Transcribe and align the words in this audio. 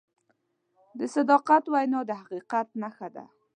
د 0.99 1.01
صداقت 1.15 1.63
وینا 1.73 1.99
د 2.09 2.11
حقیقت 2.21 2.67
نښه 2.81 3.07
ده. 3.15 3.25